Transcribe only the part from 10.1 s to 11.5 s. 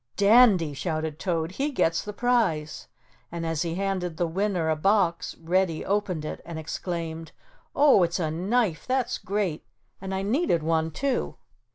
I needed one too."